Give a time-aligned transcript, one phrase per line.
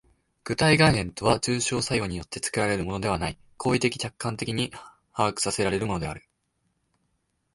[0.45, 4.71] 具体概念とは抽象作用によって作られるのではない、行為的直観的に
[5.13, 6.23] 把握せられるのである。